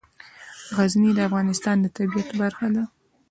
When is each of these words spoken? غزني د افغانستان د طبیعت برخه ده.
غزني 0.77 1.11
د 1.15 1.19
افغانستان 1.29 1.75
د 1.81 1.85
طبیعت 1.97 2.29
برخه 2.41 2.67
ده. 2.75 2.83